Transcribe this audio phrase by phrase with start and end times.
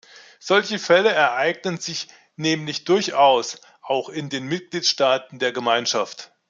[0.39, 6.31] Solche Fälle ereignen sich nämlich durchaus auch in den Mitgliedstaaten der Gemeinschaft.